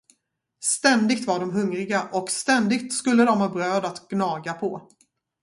[0.63, 4.89] Ständigt var de hungriga och ständigt skulle de ha bröd att gnaga på.